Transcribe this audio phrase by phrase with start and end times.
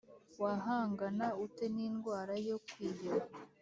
[0.41, 3.27] Wahangana ute n indwara yo kwiheba